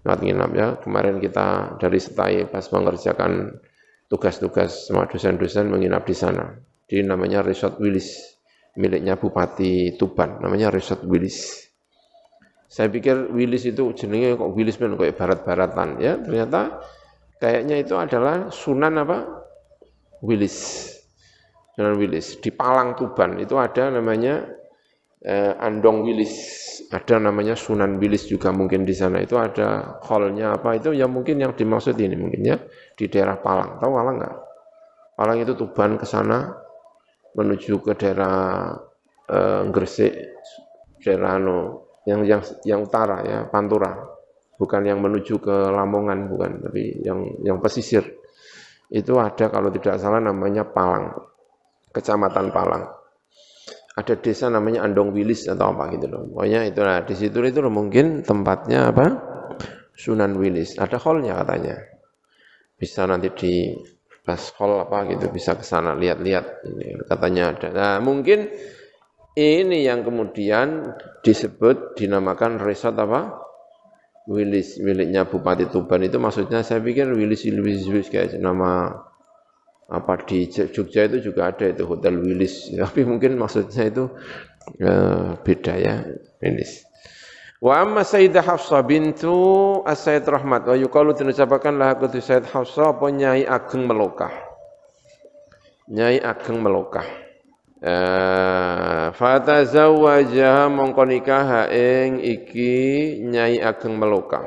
[0.00, 0.66] tempat nginap ya.
[0.80, 3.60] Kemarin kita dari Setai pas mengerjakan
[4.08, 6.56] tugas-tugas sama dosen-dosen menginap di sana.
[6.88, 8.40] Di namanya Resort Willis,
[8.80, 11.67] miliknya Bupati Tuban, namanya Resort Willis.
[12.68, 16.20] Saya pikir Willis itu jenenge kok Willis men kayak barat-baratan ya.
[16.20, 16.84] Ternyata
[17.40, 19.24] kayaknya itu adalah Sunan apa?
[20.20, 20.92] Willis.
[21.72, 24.44] Sunan Willis di Palang Tuban itu ada namanya
[25.24, 26.34] eh, Andong Wilis,
[26.92, 31.40] ada namanya Sunan Wilis juga mungkin di sana itu ada hallnya apa itu ya mungkin
[31.40, 32.56] yang dimaksud ini mungkin ya
[32.98, 33.80] di daerah Palang.
[33.80, 34.36] Tahu Palang nggak?
[35.16, 36.52] Palang itu Tuban ke sana
[37.32, 38.76] menuju ke daerah
[39.24, 40.12] eh, Gresik,
[41.00, 43.92] daerah no, yang yang yang utara ya Pantura,
[44.56, 48.16] bukan yang menuju ke Lamongan bukan, tapi yang yang pesisir.
[48.88, 51.12] Itu ada kalau tidak salah namanya Palang,
[51.92, 52.98] Kecamatan Palang
[53.98, 56.22] ada desa namanya Andong Wilis atau apa gitu loh.
[56.30, 59.06] Pokoknya itu lah di situ itu loh, mungkin tempatnya apa?
[59.98, 60.78] Sunan Wilis.
[60.78, 61.82] Ada hallnya katanya.
[62.78, 63.74] Bisa nanti di
[64.22, 66.62] pas hall apa gitu bisa ke sana lihat-lihat
[67.10, 67.68] katanya ada.
[67.74, 68.46] Nah, mungkin
[69.38, 73.46] ini yang kemudian disebut dinamakan resort apa?
[74.28, 78.92] Wilis miliknya Bupati Tuban itu maksudnya saya pikir Wilis Wilis Wilis kayak nama
[79.88, 84.04] apa di Jogja itu juga ada itu Hotel Willis tapi mungkin maksudnya itu
[84.84, 86.04] uh, beda ya
[86.44, 86.84] Willis
[87.58, 89.34] Wa amma Sayyidah Hafsah bintu
[89.82, 94.30] As-Sayyid Rahmat wa yuqalu dinucapakan lah kudu Sayyid Hafsah apa Nyai Ageng Melokah.
[95.90, 97.27] Nyai Ageng Melokah.
[99.14, 102.74] Fata zawajaha mongko nikah ing iki
[103.22, 104.46] Nyai Ageng Melokah.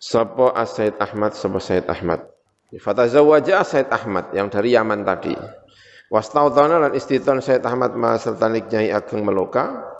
[0.00, 2.30] Sapa As-Sayyid Ahmad sapa Sayyid Ahmad.
[2.78, 5.34] Fatazawaja Said Ahmad yang dari Yaman tadi.
[6.06, 9.90] Wastautana lan istiton Said Ahmad ma sertanik Nyai Ageng Meloka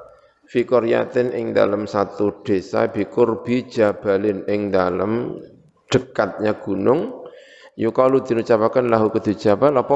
[0.46, 5.34] fi qaryatin ing dalam satu desa bikurbi jabalin ing dalam
[5.90, 7.26] dekatnya gunung
[7.74, 9.94] yukalu diucapakan lahu kudu jabal apa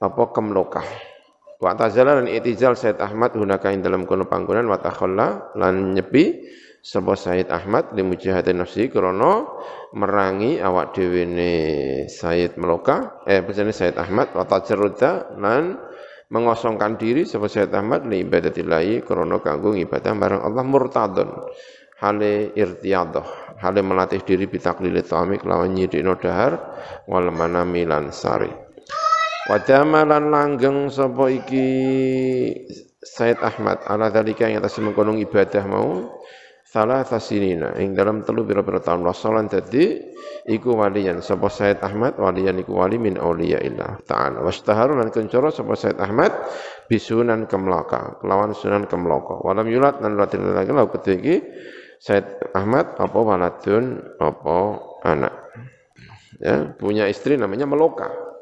[0.00, 0.82] apa kemloka
[1.62, 6.44] wa tazala lan itizal Said Ahmad hunaka ing dalam kono panggonan wa takhalla lan nyepi
[6.84, 9.48] sapa Said Ahmad li mujahati nafsi krana
[9.96, 11.52] merangi awak dhewe ne
[12.10, 15.80] Said Meloka eh pesane Said Ahmad wa tajarruda lan
[16.28, 21.30] mengosongkan diri sapa Said Ahmad li ibadatillahi krana kanggo ibadah marang Allah murtadun
[22.04, 26.52] hale irtiyadah hale melatih diri bitaklil ta'ami lawan nyidikno dahar
[27.08, 28.12] wal manami lan
[29.44, 31.68] Wadama lan langgeng sapa iki
[33.04, 33.84] Said Ahmad.
[33.84, 36.16] Ala dalika yang atas mengkono ibadah mau.
[36.64, 40.00] Salah tasinina ing dalam telu pira-pira tahun wasalan dadi
[40.48, 44.42] iku waliyan sapa Said Ahmad waliyan iku wali min auliya illah ta'ala.
[44.42, 46.34] Wastaharu lan kencoro sapa Said Ahmad
[46.90, 51.44] bisunan kemlaka kelawan sunan kemlaka walam yulat lan latin lagi lau ketiki
[52.00, 52.26] Said
[52.56, 54.56] Ahmad apa waladun apa
[55.04, 55.34] anak.
[56.42, 58.33] Ya, punya istri namanya Meloka.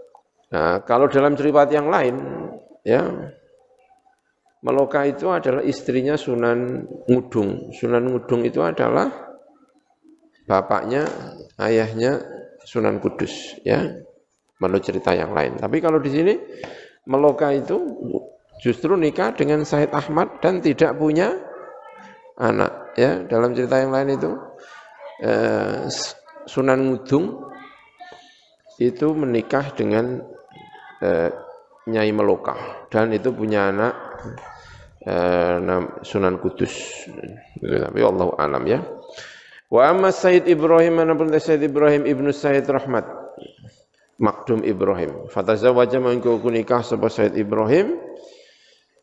[0.53, 2.15] Nah, kalau dalam cerita yang lain,
[2.85, 3.09] ya,
[4.63, 7.73] Meloka itu adalah istrinya Sunan Ngudung.
[7.75, 9.11] Sunan Ngudung itu adalah
[10.47, 11.09] bapaknya,
[11.59, 12.21] ayahnya
[12.63, 13.81] Sunan Kudus, ya.
[14.61, 15.59] Menurut cerita yang lain.
[15.59, 16.35] Tapi kalau di sini
[17.09, 17.75] Meloka itu
[18.63, 21.35] justru nikah dengan Said Ahmad dan tidak punya
[22.39, 23.25] anak, ya.
[23.27, 24.31] Dalam cerita yang lain itu
[25.27, 25.91] eh,
[26.47, 27.51] Sunan Ngudung
[28.79, 30.23] itu menikah dengan
[31.03, 31.31] eh,
[31.83, 33.95] Nyai Meloka dan itu punya anak
[35.03, 35.59] eh,
[36.07, 37.05] Sunan Kudus.
[37.59, 38.79] Tapi Allah alam ya.
[39.73, 43.09] Wa amma Sayyid Ibrahim mana pun Sayyid Ibrahim ibnu Sayyid Rahmat
[44.23, 45.27] Makdum Ibrahim.
[45.33, 47.99] Fatazawaja mengko nikah sapa Sayyid Ibrahim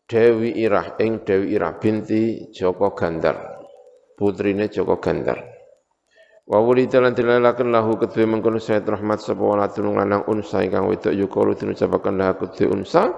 [0.06, 3.66] Dewi Irah ing Dewi Irah binti Joko Gandar.
[4.14, 5.49] Putrine Joko Gandar.
[6.50, 11.14] Wa wulida lan dilalaken lahu kedue mengkono Sayyid Rahmat sapa waladun lanang unsa ingkang wedok
[11.14, 13.14] yukalu dinucapaken lahu kedue unsa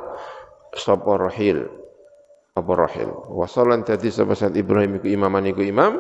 [0.77, 1.65] sapa Rahil
[2.53, 3.09] apa Rahil.
[3.33, 5.97] Wasalan dadi sapa Said Ibrahim iku imaman iku imam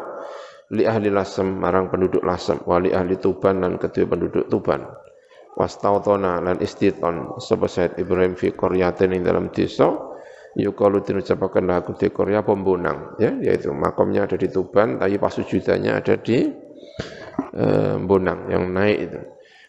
[0.72, 4.84] li ahli Lasem marang penduduk Lasem wali ahli Tuban dan kedua penduduk Tuban.
[5.56, 9.88] Wastautona lan istiton sapa Said Ibrahim fi qaryatin ing dalam desa
[10.52, 16.20] yukalu dinucapaken lahu kedue Korea pembunang ya yaitu makamnya ada di Tuban tapi pasujudannya ada
[16.20, 16.52] di
[17.54, 19.20] eh, Bonang yang naik itu.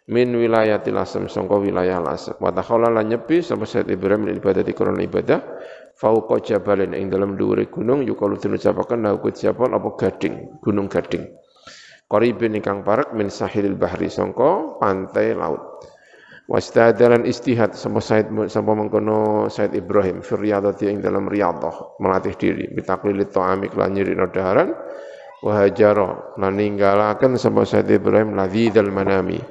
[0.03, 5.39] Min wilayah tilasem sangka wilayah lasem wa takhala nyepi sapa Said Ibrahim ibadah di ibadah.
[5.95, 11.31] Fauqa jabalin ing dalam dhuwure gunung yukalu diucapaken lahu jabal apa gading gunung gading.
[12.11, 15.61] Qaribin ingkang parek min sahilil bahri sangka pantai laut.
[16.51, 22.67] Wastadalan istihad sama Said sama mengkono Said Ibrahim fi riyadati ing dalam riyadhah melatih diri
[22.67, 24.75] bitaklilit ta'ami kelan nyiri daharan
[25.43, 29.43] wahajaro lan ninggalaken sapa Said Ibrahim ladzidal manami.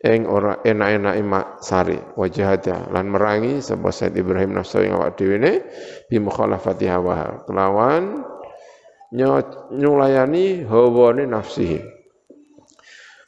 [0.00, 5.36] Ing ora enak-enak mak sari wajahata lan merangi sapa Said Ibrahim nafsu ing awak dhewe
[5.36, 5.60] ne
[6.08, 7.44] bi mukhalafati hawa.
[7.44, 8.24] Kelawan
[9.70, 11.78] nyulayani hawane nafsihi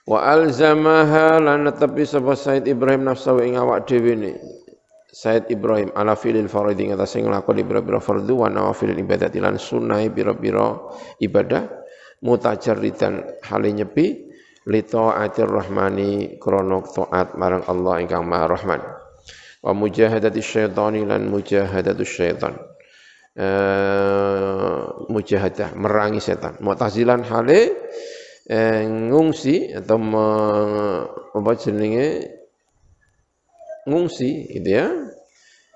[0.08, 4.32] wa alzamaha lan netepi sapa Said Ibrahim nafsu ing awak dhewe ne.
[5.16, 10.04] Said Ibrahim ala filil faridhi ngatas sing nglakoni pira-pira fardhu wa nawafil ibadat lan sunah
[10.12, 10.76] pira-pira
[11.24, 11.85] ibadah
[12.24, 14.06] mutajarridan hale nyepi
[14.66, 18.80] li taatir rahmani krana taat marang Allah ingkang Maha Rahman.
[19.62, 22.54] Wa mujahadati syaitani lan mujahadatu syaitan.
[23.36, 26.56] Uh, mujahadah merangi setan.
[26.64, 27.68] Mu'tazilan hale
[28.48, 30.26] eh, ngungsi atau me,
[31.36, 32.32] apa jenenge?
[33.84, 34.88] Ngungsi gitu ya.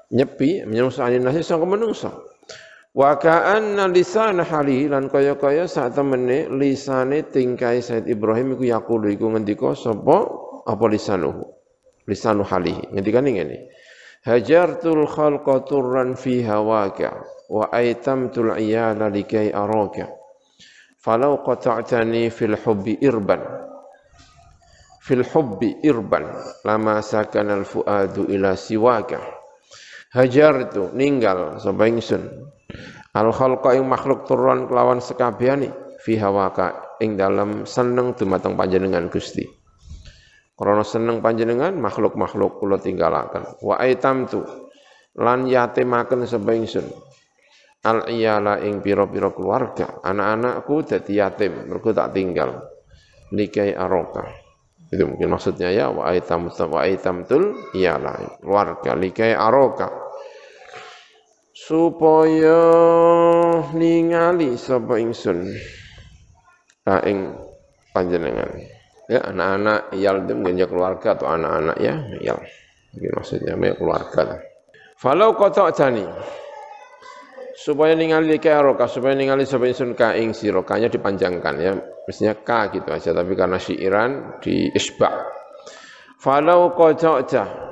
[0.08, 2.29] Nyepi menyengsani nasi sang menungso
[2.90, 9.30] Wa ka'anna lisan hali lan kaya-kaya sak temene lisane tingkai Said Ibrahim iku yaqulu iku
[9.30, 10.26] ngendika sapa
[10.66, 11.46] apa lisanuhu.
[12.10, 12.74] Lisanu hali.
[12.90, 13.56] Ngendikane ngene.
[14.26, 20.10] Hajartul khalqa turran fi hawaka wa aitamtul iyala likai araka.
[21.00, 23.40] Falau qata'tani fil hubbi irban
[25.00, 26.28] fil hubbi irban
[26.62, 29.18] lama sakana al fuadu ila siwaka
[30.12, 32.28] hajartu ninggal sapa ingsun
[33.10, 39.42] Al khalqa ing makhluk turun kelawan sekabehane fi hawaka ing dalam seneng dumateng panjenengan Gusti.
[40.54, 43.58] Krana seneng panjenengan makhluk-makhluk kula tinggalaken.
[43.64, 44.44] Wa aitamtu
[45.16, 46.86] lan yatimaken sapa ingsun.
[47.80, 52.60] Al iyala ing pira-pira keluarga, anak-anakku dadi yatim, mergo tak tinggal.
[53.32, 54.28] Nikai aroka.
[54.90, 60.09] Itu mungkin maksudnya ya wa aitam wa aitamtul iyala keluarga likai aroka
[61.70, 62.66] supaya
[63.70, 65.54] ningali sapa ingsun?
[66.82, 67.30] Ka ing
[67.94, 68.50] panjenengan.
[69.06, 72.38] Ya anak-anak iyal itu keluarga atau anak-anak ya iyal
[72.90, 74.42] mungkin maksudnya ya keluarga
[74.98, 75.34] falau
[75.70, 76.06] jani.
[77.54, 80.64] Supaya ningali ke aroka supaya ningali sapa ingsun ka ing sira.
[80.66, 81.78] Kanya dipanjangkan ya.
[82.08, 85.12] Mestinya ka gitu aja tapi karena syairan di isba.
[86.18, 87.69] Falau qata'ta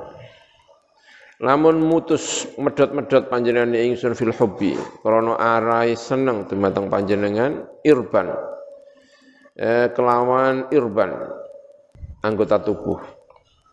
[1.39, 8.35] Lamun mutus medot-medot panjenengan ingsun fil hobbi, krana arai seneng dumateng panjenengan irban.
[9.55, 11.15] Eh, kelawan irban
[12.27, 12.99] anggota tubuh.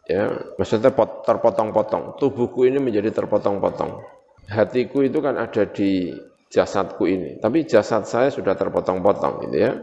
[0.07, 0.95] Ya, maksudnya
[1.27, 2.15] terpotong-potong.
[2.23, 3.99] Tubuhku ini menjadi terpotong-potong.
[4.47, 6.15] Hatiku itu kan ada di
[6.47, 9.75] jasadku ini, tapi jasad saya sudah terpotong-potong gitu ya.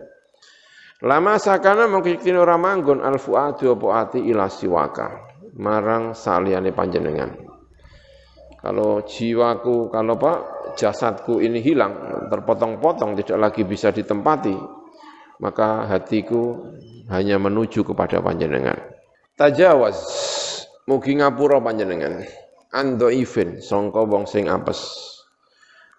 [1.04, 7.53] Lama sakana mungkin orang manggon al fuadu apa ati ila siwaka marang saliyane panjenengan.
[8.64, 10.40] Kalau jiwaku, kalau Pak,
[10.80, 12.00] jasadku ini hilang,
[12.32, 14.56] terpotong-potong, tidak lagi bisa ditempati,
[15.44, 16.72] maka hatiku
[17.12, 18.80] hanya menuju kepada panjenengan.
[19.36, 20.00] tajawaz
[20.88, 22.24] mugi ngapura panjenengan.
[22.72, 24.80] Ando ifin sangka wong sing apes.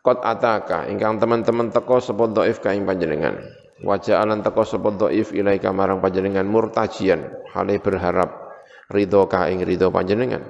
[0.00, 3.44] Kot ataka ingkang teman-teman teko sapa dhaif ka ing panjenengan.
[3.84, 8.56] Wajah alan teko sapa dhaif ilaika marang panjenengan murtajian hale berharap
[8.88, 10.42] ridho ka ing ridho panjenengan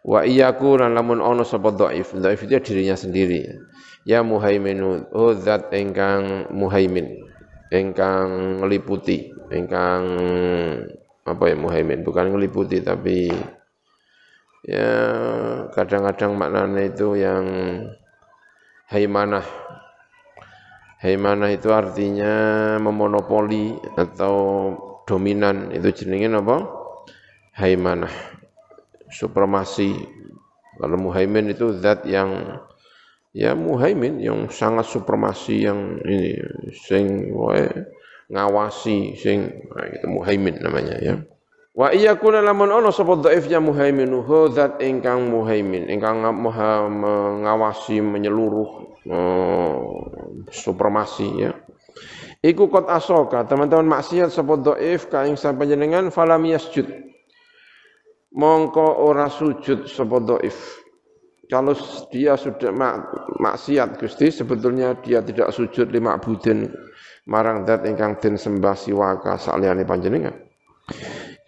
[0.00, 2.16] wa iyyaku lan lamun ono sapa dhaif.
[2.16, 3.44] Dhaif itu dirinya sendiri.
[4.08, 7.28] Ya muhaiminu oh zat ingkang muhaimin
[7.68, 10.02] ingkang ngeliputi ingkang
[11.28, 12.00] apa ya muhaimin.
[12.00, 13.28] Bukan ngeliputi tapi
[14.64, 14.92] ya
[15.72, 17.44] kadang-kadang maknanya itu yang
[18.88, 19.44] haimanah.
[21.00, 24.36] Haimanah itu artinya memonopoli atau
[25.08, 25.72] dominan.
[25.72, 26.68] Itu jenenge apa?
[27.56, 28.39] Haimanah
[29.10, 29.94] supremasi.
[30.80, 32.62] Kalau muhaimin itu zat yang
[33.36, 36.40] ya muhaimin yang sangat supremasi yang ini
[36.72, 37.68] sing wae
[38.30, 41.14] ngawasi sing nah, itu muhaimin namanya ya.
[41.76, 46.88] Wa iya kuna lamun ono sapa dhaif ya muhaimin hu zat ingkang muhaimin ingkang maha
[46.88, 48.70] mengawasi menyeluruh
[49.10, 49.78] uh,
[50.50, 51.52] supremasi ya.
[52.40, 57.09] Iku kot asoka, teman-teman maksiat sapa dhaif ka ing panjenengan falam yasjud.
[58.30, 60.54] Mongko ora sujud sapa dhaif.
[61.50, 61.74] Kalau
[62.14, 63.10] dia sudah mak,
[63.42, 66.70] maksiat Gusti sebetulnya dia tidak sujud lima budin
[67.26, 70.30] marang dat ingkang den sembah siwaka saliyane panjenengan.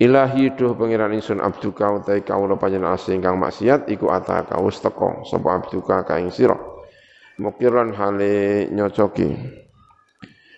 [0.03, 5.23] Ilahi duh pangeran ingsun abduka utai kawula panjenengan asing ingkang maksiat iku ata kaus teko
[5.23, 6.59] sapa abduka ka ing sira.
[7.39, 9.31] Mukiran hale nyocoki.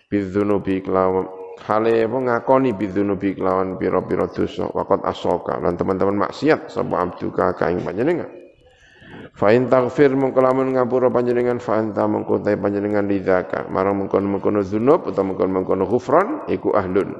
[0.08, 1.28] Bidzunubi kelawan
[1.62, 7.70] hale apa ngakoni bidzunubi kelawan pira-pira dosa waqat asoka lan teman-teman maksiat sapa abduka ka
[7.70, 8.26] ing panjenengan
[9.34, 15.34] Fa in taghfir mongko ngapura panjenengan fa anta mongko panjenengan lidzaka marang mengkono-mengkono dzunub utawa
[15.34, 17.18] mengkono-mengkono ghufran iku ahlun.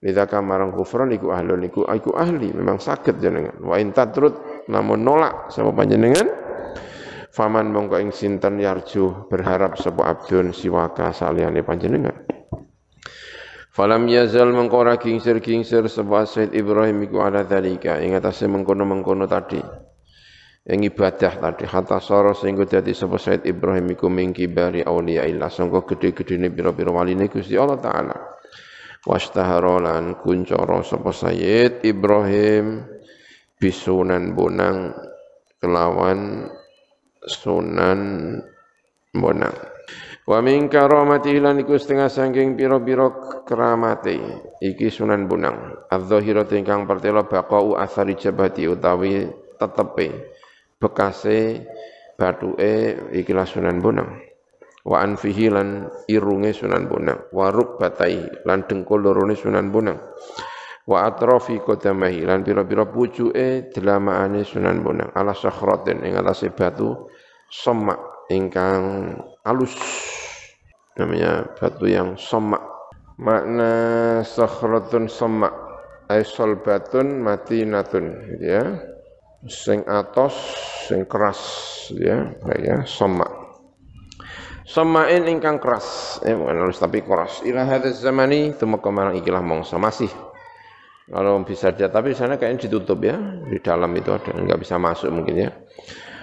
[0.00, 3.60] Lidzaka marang ghufran iku ahlun iku iku ahli memang sakit jenengan.
[3.60, 6.32] Wa in tatrut namun nolak sama panjenengan
[7.28, 12.16] faman mongko ing sinten yarju berharap sapa abdun siwaka saliyane panjenengan.
[13.72, 19.56] Falam yazal mengko ora kingsir-kingsir sapa Said Ibrahim iku ala dalika ing atase mengkono-mengkono tadi.
[20.62, 25.48] Yang ibadah tadi hatta sara sehingga dadi sapa Said Ibrahim iku mingki bari auliya illah
[25.48, 28.16] sangka gede-gedene pira-pira waline Gusti Allah taala.
[29.02, 32.86] Wastahara lan kuncara sapa Sayyid Ibrahim
[33.58, 34.94] bisunan bonang
[35.58, 36.46] kelawan
[37.26, 37.98] sunan
[39.12, 39.72] bonang
[40.22, 43.10] Wa min karamati lan iku setengah saking pira-pira
[43.42, 44.22] keramate
[44.62, 45.82] iki sunan bonang.
[45.90, 49.26] Adz-dzahiratu ingkang pertela baqau athari jabati utawi
[49.58, 50.30] tetepe
[50.78, 51.66] bekase
[52.14, 54.22] batuke ikilah Sunan Bonang.
[54.86, 57.26] Wa anfihi lan irunge Sunan Bonang.
[57.34, 59.98] Wa rukbatai lan dengkul lorone Sunan Bonang.
[60.86, 65.10] Wa atrafi qadamahi lan pira-pira pucuke delamaane Sunan Bonang.
[65.18, 67.10] Ala sakhratin ing atase batu
[67.50, 69.74] semak ingkang alus.
[70.92, 72.60] Namanya batu yang semak
[73.16, 73.72] makna
[74.20, 75.54] sakhratun semak
[76.12, 78.64] ay solbatun matinatun gitu ya.
[79.48, 80.36] Sing atos
[80.86, 81.40] sing keras
[81.96, 82.30] ya.
[82.60, 83.26] Ya sama
[84.68, 86.20] samain ingkang keras.
[86.22, 87.40] Eh bukan halus tapi keras.
[87.42, 90.12] Ila hadzal zamani tumeka marang ikilah mongso masih.
[91.10, 93.18] Kalau bisa dia tapi sana kayaknya ditutup ya.
[93.48, 95.50] Di dalam itu ada nggak bisa masuk mungkin ya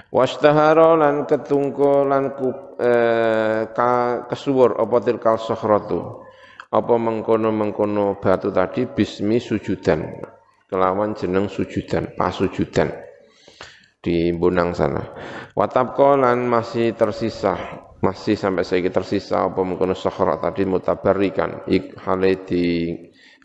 [0.10, 6.30] wastahara lan ketungko lan ku, eh, ka, kesuwur apa tilkal sahratu
[6.69, 8.86] apa mengkono-mengkono batu tadi?
[8.86, 10.06] Bismi sujudan.
[10.69, 12.93] Kelawan jeneng sujudan pasujudan.
[14.00, 15.02] Di Bonang sana.
[15.58, 17.58] Watabko lan masih tersisa,
[18.00, 21.65] masih sampai saya tersisa apa mengkono sokhra tadi mutabarikan.
[21.65, 22.95] Ik hale di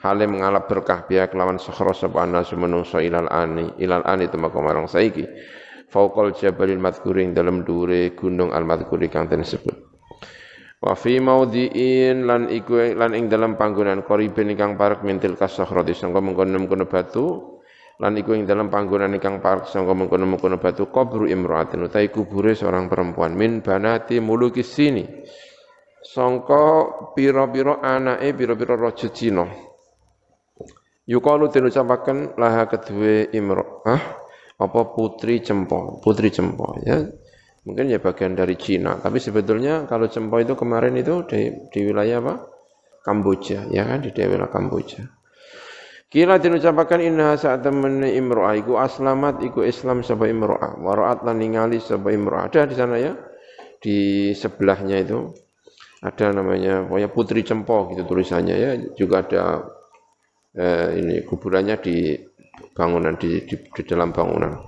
[0.05, 3.73] hale mengalap berkah pihak lawan sokhra sapa ana sumenungso ilal ani.
[3.81, 5.25] Ilal ani temako marang saiki.
[5.95, 9.95] Fauqal jabalil madhkuring dalam dure gunung al madhkuri kang disebut.
[10.83, 16.19] Wa fi maudhi'in lan iku lan ing dalam panggonan qaribin ingkang parek mintil kasakhrati sangka
[16.19, 17.57] mengkono-mengkono batu
[18.03, 22.91] lan iku ing dalam panggonan ingkang parek sangka mengkono-mengkono batu kubru imra'atin utai kubure seorang
[22.91, 25.07] perempuan min banati mulukis sini.
[26.03, 29.47] Sangka pira-pira anake pira-pira raja Cina.
[31.07, 34.24] Yukalu den ucapaken laha kedue imra'ah
[34.61, 37.03] apa putri cempo putri cempo ya
[37.65, 42.23] mungkin ya bagian dari Cina tapi sebetulnya kalau cempo itu kemarin itu di, di wilayah
[42.23, 42.35] apa
[43.05, 45.05] Kamboja ya kan di daerah Kamboja
[46.15, 50.79] Kila dinucapakan inna saat temen imro'ah iku aslamat iku Islam sapa imro'ah.
[50.79, 52.47] Waro'at lan ningali sapa imro'ah.
[52.47, 53.19] Ada di sana ya.
[53.83, 55.35] Di sebelahnya itu
[56.07, 58.71] ada namanya pokoknya Putri Cempo gitu tulisannya ya.
[58.95, 59.67] Juga ada
[60.55, 62.15] eh, ini kuburannya di
[62.75, 64.59] bangunan di, di, di dalam bangunan.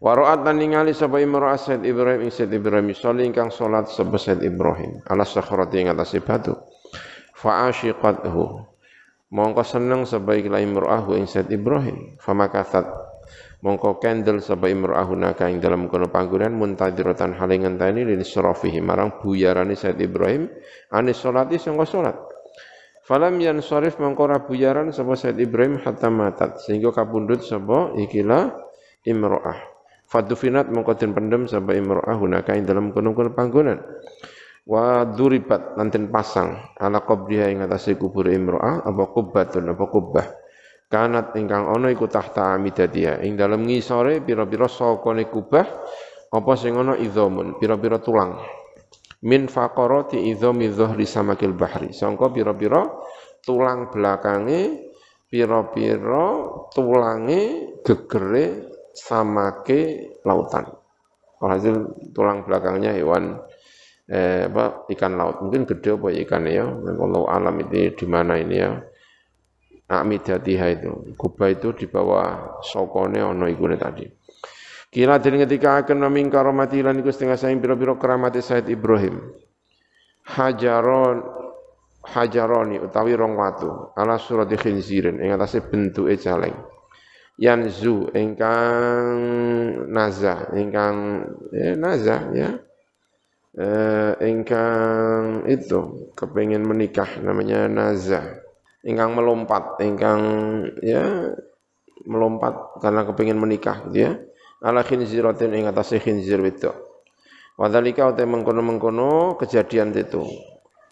[0.00, 5.04] Waro'at lan ningali sapa imra'ah Said Ibrahim ing Ibrahim soli ingkang salat sapa Said Ibrahim
[5.08, 6.56] ala sakhrati ing atase batu.
[7.36, 8.64] Fa asyiqathu.
[9.32, 12.16] Mongko seneng sapa ikilah imra'ah ing Said Ibrahim.
[12.20, 12.86] Famakathat
[13.64, 19.16] mongko kendel sapa imra'ah naka ing dalam kono panggonan muntadiratan hale ngenteni lil sirafihi marang
[19.20, 20.48] buyarane Said Ibrahim
[20.92, 22.16] anis salati sangka salat.
[23.06, 28.50] Falam yan sorif mengkora buyaran sapa Said Ibrahim hatta matat sehingga kapundut sapa ikilah
[29.06, 29.62] imro'ah.
[30.10, 33.78] Fadufinat mengkotin pendem sapa imro'ah hunaka dalam kono-kono panggonan.
[34.66, 40.26] Wa duribat nanten pasang ala qabriha ing atase kubur imro'ah apa kubbatun apa kubbah.
[40.90, 45.66] Kanat ingkang ana iku tahta amidatiha ing dalam ngisore pira-pira sakone kubah
[46.34, 48.34] apa sing ana idzamun pira-pira tulang
[49.26, 51.90] min faqarati idhami dhahri samakil bahri.
[51.90, 52.86] Sangka pira-pira
[53.42, 54.86] tulang belakange
[55.26, 56.26] pira-pira
[56.70, 60.70] tulange gegere samake lautan.
[61.42, 63.42] Alhasil tulang belakangnya hewan
[64.06, 65.42] eh, apa ikan laut.
[65.42, 66.64] Mungkin gede apa ikan ya?
[66.64, 68.72] Allah alam itu di mana ini ya?
[69.86, 71.14] Amidatiha itu.
[71.18, 74.15] Kubah itu di bawah sokone ono ikune tadi
[74.96, 79.20] Kila den ketika akan naming karomati lan iku setengah saing biro-biro keramati Said Ibrahim.
[80.24, 81.20] Hajaron
[82.00, 86.56] hajaroni utawi rong watu ala surat khinzirin ing atase bentuke caleng.
[87.36, 89.12] Yanzu ingkang
[89.92, 90.96] naza ingkang
[91.52, 92.56] eh, naza ya.
[93.52, 98.40] Eh, ingkang itu kepingin menikah namanya naza.
[98.80, 100.20] Ingkang melompat, ingkang
[100.80, 101.36] ya
[102.08, 104.16] melompat karena kepingin menikah gitu ya
[104.62, 106.76] ala khinziratin ing atase khinzir wedok.
[107.56, 110.20] Wadhalika utai mengkono-mengkono kejadian itu.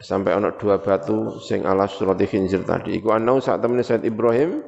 [0.01, 2.97] Sampai ana dua batu sing ala surati khinzir tadi.
[2.97, 4.61] Iku anau saat temen Said Ibrahim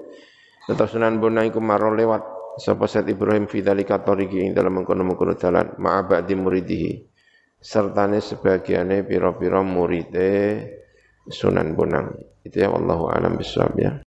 [0.65, 2.23] tetap Sunan Bona iku maro lewat
[2.61, 6.93] sapa Said Ibrahim fi dzalika tariqi ing dalam mengkono-mengkono dalan ma'a di muridihi.
[7.57, 10.63] Sertane sebagiannya pira-pira muride
[11.27, 12.13] Sunan Bonang.
[12.45, 13.99] Itu ya wallahu alam bisawab ya.